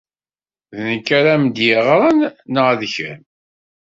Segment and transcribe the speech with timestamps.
[0.75, 2.19] D nekk ara am-d-yeɣren
[2.53, 3.21] neɣ d kemm?